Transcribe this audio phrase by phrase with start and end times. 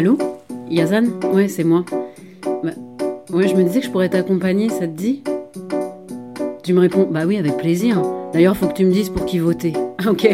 [0.00, 0.16] Allô?
[0.70, 1.08] Yazan?
[1.34, 1.84] Ouais, c'est moi.
[2.64, 2.70] Bah,
[3.34, 5.22] ouais, je me disais que je pourrais t'accompagner, ça te dit?
[6.62, 8.00] Tu me réponds Bah oui, avec plaisir.
[8.32, 9.74] D'ailleurs, faut que tu me dises pour qui voter.
[10.08, 10.26] ok,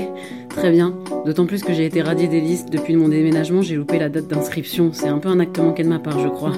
[0.51, 0.95] très bien.
[1.25, 4.29] D'autant plus que j'ai été radiée des listes depuis mon déménagement, j'ai loupé la date
[4.29, 4.91] d'inscription.
[4.93, 6.53] C'est un peu un acte manqué de ma part, je crois.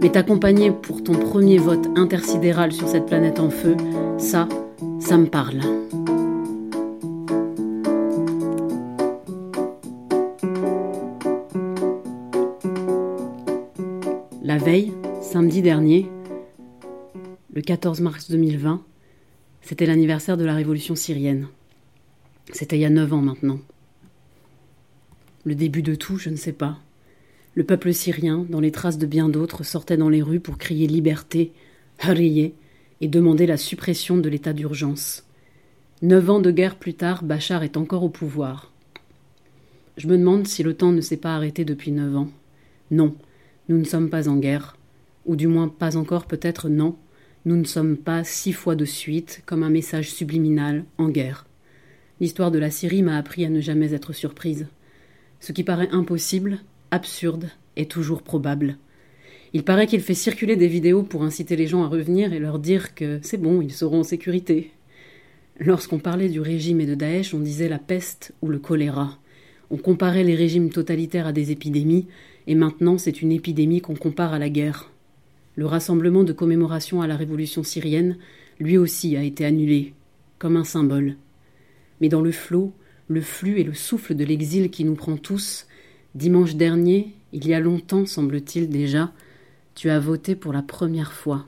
[0.00, 3.76] Mais t'accompagner pour ton premier vote intersidéral sur cette planète en feu,
[4.18, 4.48] ça,
[4.98, 5.60] ça me parle.
[14.44, 16.08] La veille, samedi dernier,
[17.54, 18.82] le 14 mars 2020,
[19.60, 21.46] c'était l'anniversaire de la révolution syrienne.
[22.52, 23.60] C'était il y a neuf ans maintenant.
[25.44, 26.80] Le début de tout, je ne sais pas.
[27.54, 30.88] Le peuple syrien, dans les traces de bien d'autres, sortait dans les rues pour crier
[30.88, 31.52] liberté,
[32.00, 32.52] hariye,
[33.00, 35.24] et demander la suppression de l'état d'urgence.
[36.02, 38.72] Neuf ans de guerre plus tard, Bachar est encore au pouvoir.
[39.98, 42.28] Je me demande si le temps ne s'est pas arrêté depuis neuf ans.
[42.90, 43.14] Non,
[43.68, 44.76] nous ne sommes pas en guerre,
[45.26, 46.96] ou du moins pas encore peut-être non,
[47.44, 51.46] nous ne sommes pas six fois de suite, comme un message subliminal, en guerre.
[52.20, 54.66] L'histoire de la Syrie m'a appris à ne jamais être surprise.
[55.40, 56.58] Ce qui paraît impossible,
[56.92, 58.76] absurde, est toujours probable.
[59.54, 62.58] Il paraît qu'il fait circuler des vidéos pour inciter les gens à revenir et leur
[62.58, 64.70] dire que c'est bon, ils seront en sécurité.
[65.58, 69.18] Lorsqu'on parlait du régime et de Daesh, on disait la peste ou le choléra.
[69.70, 72.06] On comparait les régimes totalitaires à des épidémies,
[72.46, 74.90] et maintenant c'est une épidémie qu'on compare à la guerre.
[75.54, 78.16] Le rassemblement de commémoration à la révolution syrienne,
[78.58, 79.92] lui aussi, a été annulé,
[80.38, 81.16] comme un symbole.
[82.00, 82.72] Mais dans le flot,
[83.08, 85.66] le flux et le souffle de l'exil qui nous prend tous,
[86.14, 89.12] dimanche dernier, il y a longtemps, semble-t-il déjà,
[89.74, 91.46] tu as voté pour la première fois,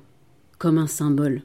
[0.59, 1.43] comme un symbole.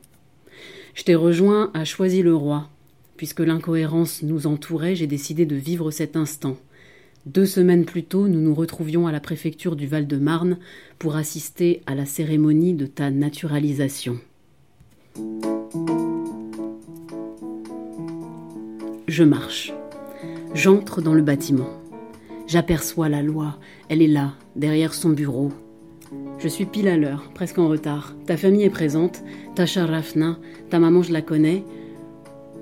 [0.96, 2.70] Je t'ai rejoint à Choisy-le-Roi.
[3.18, 6.58] Puisque l'incohérence nous entourait, j'ai décidé de vivre cet instant.
[7.26, 10.58] Deux semaines plus tôt, nous nous retrouvions à la préfecture du Val-de-Marne
[11.00, 14.20] pour assister à la cérémonie de ta naturalisation.
[19.08, 19.74] Je marche.
[20.54, 21.70] J'entre dans le bâtiment.
[22.48, 23.60] J'aperçois la loi.
[23.90, 25.52] Elle est là, derrière son bureau.
[26.40, 28.16] Je suis pile à l'heure, presque en retard.
[28.28, 29.24] Ta famille est présente.
[29.56, 31.66] Tasha Rafna, ta maman, je la connais.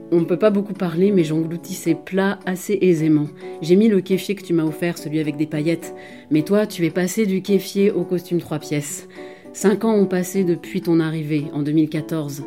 [0.10, 3.28] On ne peut pas beaucoup parler, mais j'engloutis ces plats assez aisément.
[3.62, 5.94] J'ai mis le kéfier que tu m'as offert, celui avec des paillettes.
[6.32, 9.10] Mais toi, tu es passé du kéfier au costume trois pièces.
[9.52, 12.44] Cinq ans ont passé depuis ton arrivée, en 2014.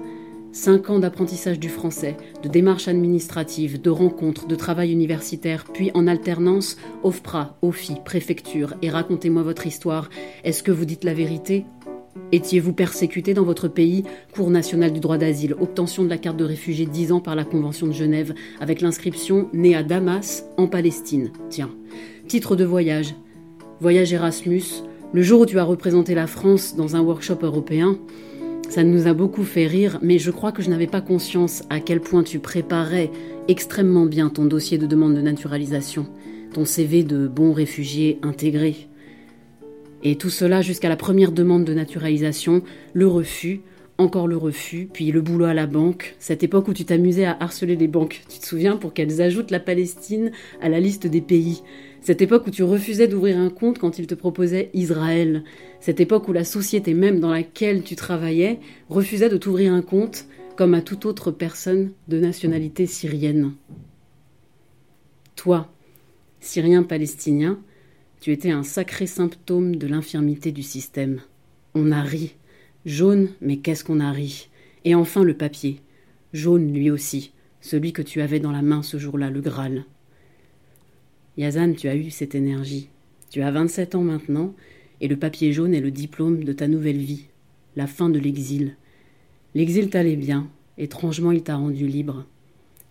[0.52, 6.06] Cinq ans d'apprentissage du français, de démarches administratives, de rencontres, de travail universitaire, puis en
[6.08, 10.08] alternance, OFPRA, OFI, préfecture, et racontez-moi votre histoire.
[10.42, 11.66] Est-ce que vous dites la vérité?
[12.32, 14.04] Étiez-vous persécuté dans votre pays?
[14.32, 17.44] Cour nationale du droit d'asile, obtention de la carte de réfugié 10 ans par la
[17.44, 21.30] Convention de Genève, avec l'inscription né à Damas, en Palestine.
[21.48, 21.70] Tiens.
[22.28, 23.14] Titre de voyage.
[23.80, 24.62] Voyage Erasmus.
[25.12, 27.98] Le jour où tu as représenté la France dans un workshop européen,
[28.68, 31.80] ça nous a beaucoup fait rire, mais je crois que je n'avais pas conscience à
[31.80, 33.10] quel point tu préparais
[33.48, 36.06] extrêmement bien ton dossier de demande de naturalisation,
[36.54, 38.89] ton CV de bon réfugié intégré.
[40.02, 42.62] Et tout cela jusqu'à la première demande de naturalisation,
[42.94, 43.60] le refus,
[43.98, 47.36] encore le refus, puis le boulot à la banque, cette époque où tu t'amusais à
[47.38, 51.20] harceler les banques, tu te souviens, pour qu'elles ajoutent la Palestine à la liste des
[51.20, 51.62] pays.
[52.00, 55.44] Cette époque où tu refusais d'ouvrir un compte quand ils te proposaient Israël.
[55.80, 58.58] Cette époque où la société même dans laquelle tu travaillais
[58.88, 60.24] refusait de t'ouvrir un compte
[60.56, 63.52] comme à toute autre personne de nationalité syrienne.
[65.36, 65.68] Toi,
[66.40, 67.58] Syrien palestinien,
[68.20, 71.22] tu étais un sacré symptôme de l'infirmité du système.
[71.74, 72.34] On a ri.
[72.84, 74.50] Jaune, mais qu'est-ce qu'on a ri?
[74.84, 75.80] Et enfin le papier.
[76.34, 77.32] Jaune lui aussi,
[77.62, 79.84] celui que tu avais dans la main ce jour-là, le Graal.
[81.38, 82.90] Yazan, tu as eu cette énergie.
[83.30, 84.54] Tu as 27 ans maintenant,
[85.00, 87.26] et le papier jaune est le diplôme de ta nouvelle vie,
[87.74, 88.76] la fin de l'exil.
[89.54, 92.26] L'exil t'allait bien, étrangement il t'a rendu libre.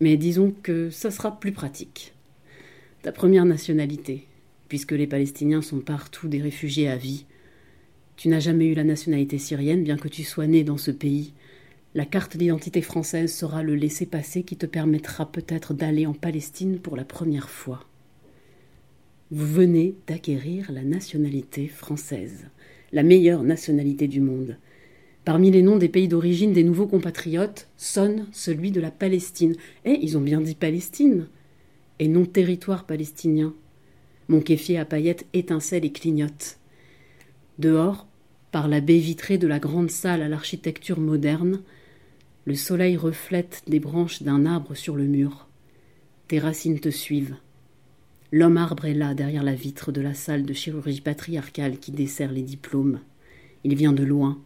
[0.00, 2.14] Mais disons que ça sera plus pratique.
[3.02, 4.26] Ta première nationalité,
[4.70, 7.26] puisque les Palestiniens sont partout des réfugiés à vie.
[8.16, 11.34] Tu n'as jamais eu la nationalité syrienne, bien que tu sois né dans ce pays.
[11.96, 16.96] La carte d'identité française sera le laissez-passer qui te permettra peut-être d'aller en Palestine pour
[16.96, 17.84] la première fois.
[19.32, 22.46] Vous venez d'acquérir la nationalité française,
[22.92, 24.56] la meilleure nationalité du monde.
[25.24, 29.56] Parmi les noms des pays d'origine des nouveaux compatriotes sonne celui de la Palestine.
[29.84, 31.26] Et ils ont bien dit Palestine,
[31.98, 33.52] et non territoire palestinien.
[34.30, 36.60] Mon kéfier à paillettes étincelle et clignote.
[37.58, 38.06] Dehors,
[38.52, 41.62] par la baie vitrée de la grande salle à l'architecture moderne,
[42.44, 45.48] le soleil reflète des branches d'un arbre sur le mur.
[46.28, 47.34] Tes racines te suivent.
[48.30, 52.30] L'homme arbre est là, derrière la vitre de la salle de chirurgie patriarcale qui dessert
[52.30, 53.00] les diplômes.
[53.64, 54.40] Il vient de loin,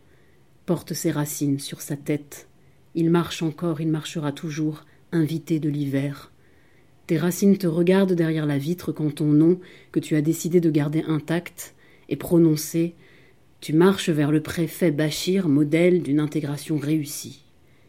[0.65, 2.49] porte ses racines sur sa tête.
[2.95, 6.33] Il marche encore, il marchera toujours, invité de l'hiver.
[7.07, 9.61] Tes racines te regardent derrière la vitre quand ton nom,
[9.93, 11.75] que tu as décidé de garder intact,
[12.09, 12.95] est prononcé.
[13.61, 17.45] Tu marches vers le préfet Bachir, modèle d'une intégration réussie.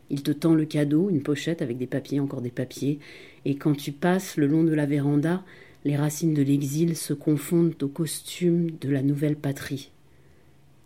[0.10, 3.00] Il te tend le cadeau, une pochette avec des papiers, encore des papiers,
[3.46, 5.44] et quand tu passes le long de la véranda,
[5.86, 9.92] les racines de l'exil se confondent au costume de la nouvelle patrie.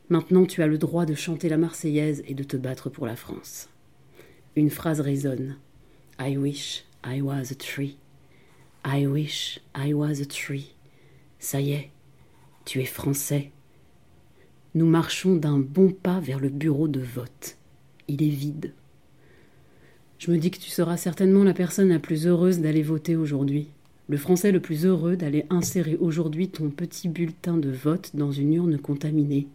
[0.09, 3.15] Maintenant tu as le droit de chanter la Marseillaise et de te battre pour la
[3.15, 3.69] France.
[4.55, 5.57] Une phrase résonne.
[6.19, 7.97] I wish I was a tree.
[8.85, 10.73] I wish I was a tree.
[11.39, 11.89] Ça y est,
[12.65, 13.51] tu es français.
[14.75, 17.57] Nous marchons d'un bon pas vers le bureau de vote.
[18.07, 18.73] Il est vide.
[20.17, 23.69] Je me dis que tu seras certainement la personne la plus heureuse d'aller voter aujourd'hui
[24.09, 28.55] le Français le plus heureux d'aller insérer aujourd'hui ton petit bulletin de vote dans une
[28.55, 29.47] urne contaminée.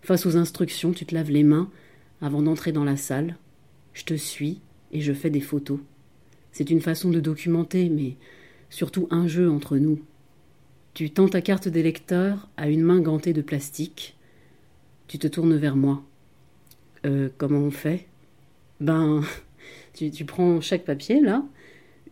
[0.00, 1.70] Face aux instructions, tu te laves les mains
[2.22, 3.36] avant d'entrer dans la salle.
[3.92, 4.60] Je te suis
[4.92, 5.78] et je fais des photos.
[6.52, 8.16] C'est une façon de documenter, mais
[8.68, 10.00] surtout un jeu entre nous.
[10.94, 14.16] Tu tends ta carte d'électeur à une main gantée de plastique.
[15.06, 16.02] Tu te tournes vers moi.
[17.06, 18.06] Euh, comment on fait?
[18.80, 19.22] Ben,
[19.94, 21.44] tu, prends chaque papier là,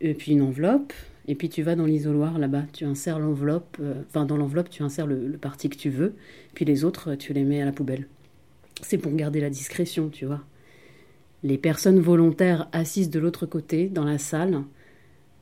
[0.00, 0.93] et puis une enveloppe,
[1.26, 4.82] et puis tu vas dans l'isoloir là-bas, tu insères l'enveloppe, euh, enfin dans l'enveloppe tu
[4.82, 6.14] insères le, parti que tu veux,
[6.55, 8.06] puis les autres tu les mets à la poubelle.
[8.82, 10.43] C'est pour garder la discrétion, tu vois.
[11.43, 14.62] Les personnes volontaires assises de l'autre côté, dans la salle,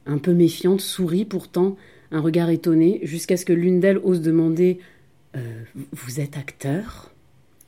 [0.04, 1.76] un peu méfiantes, sourient pourtant,
[2.10, 4.78] un regard étonné, jusqu'à ce que l'une d'elles ose demander
[5.36, 5.62] euh,
[5.92, 7.10] Vous êtes acteur?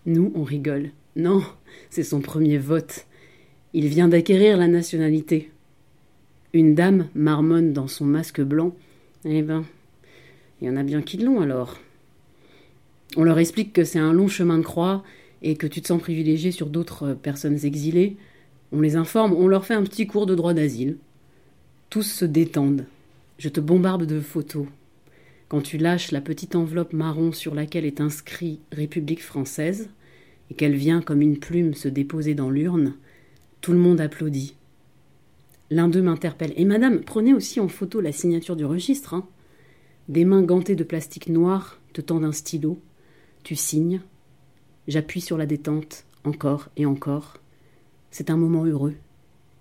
[0.06, 0.90] Nous, on rigole.
[1.16, 1.42] Non,
[1.90, 3.06] c'est son premier vote.
[3.75, 5.50] Il vient d'acquérir la nationalité.
[6.52, 8.75] Une dame marmonne dans son masque blanc.
[9.25, 9.64] Eh ben,
[10.60, 11.78] il y en a bien qui l'ont alors.
[13.16, 15.02] On leur explique que c'est un long chemin de croix
[15.43, 18.17] et que tu te sens privilégié sur d'autres personnes exilées.
[18.73, 20.96] On les informe, on leur fait un petit cours de droit d'asile.
[21.90, 22.87] Tous se détendent.
[23.38, 24.67] Je te bombarde de photos.
[25.49, 29.88] Quand tu lâches la petite enveloppe marron sur laquelle est inscrit République française,
[30.50, 32.94] et qu'elle vient comme une plume se déposer dans l'urne,
[33.61, 34.55] tout le monde applaudit.
[35.70, 36.55] L'un d'eux m'interpelle.
[36.56, 39.14] Et madame, prenez aussi en photo la signature du registre.
[39.14, 39.26] Hein.
[40.08, 42.81] Des mains gantées de plastique noir te tendent un stylo.
[43.43, 44.00] Tu signes.
[44.88, 47.37] J'appuie sur la détente, encore et encore.
[48.11, 48.94] C'est un moment heureux.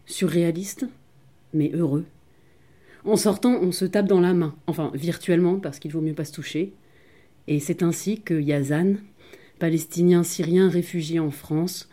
[0.06, 0.86] Surréaliste,
[1.54, 2.06] mais heureux.
[3.04, 6.24] En sortant, on se tape dans la main, enfin virtuellement, parce qu'il vaut mieux pas
[6.24, 6.74] se toucher.
[7.48, 8.96] Et c'est ainsi que Yazan,
[9.60, 11.90] palestinien syrien réfugié en France,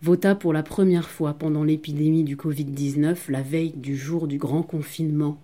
[0.00, 4.62] vota pour la première fois pendant l'épidémie du Covid-19 la veille du jour du grand
[4.62, 5.38] confinement.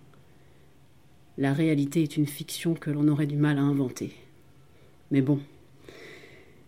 [1.37, 4.11] La réalité est une fiction que l'on aurait du mal à inventer.
[5.11, 5.39] Mais bon,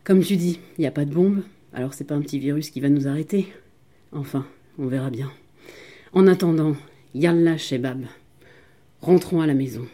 [0.03, 2.69] comme tu dis, il n'y a pas de bombe, alors c'est pas un petit virus
[2.69, 3.47] qui va nous arrêter.
[4.11, 4.45] Enfin,
[4.77, 5.31] on verra bien.
[6.13, 6.75] En attendant,
[7.13, 8.05] Yallah Shebab.
[9.01, 9.87] Rentrons à la maison.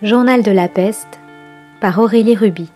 [0.00, 1.18] Journal de la peste
[1.80, 2.70] par Aurélie Ruby.